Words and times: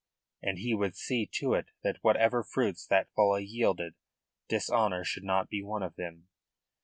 And 0.41 0.57
he 0.57 0.73
would 0.73 0.95
see 0.95 1.27
to 1.33 1.53
it 1.53 1.67
that 1.83 2.03
whatever 2.03 2.43
fruits 2.43 2.87
that 2.87 3.13
folly 3.15 3.45
yielded, 3.45 3.93
dishonour 4.47 5.03
should 5.03 5.23
not 5.23 5.47
be 5.47 5.61
one 5.61 5.83
of 5.83 5.93
them. 5.95 6.27